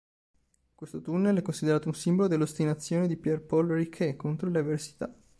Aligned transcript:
Questo 0.73 0.99
tunnel 0.99 1.37
è 1.37 1.41
considerato 1.43 1.87
un 1.87 1.93
simbolo 1.93 2.27
dell'ostinazione 2.27 3.05
di 3.05 3.17
Pierre-Paul 3.17 3.67
Riquet 3.67 4.15
contro 4.15 4.49
le 4.49 4.57
avversità. 4.57 5.15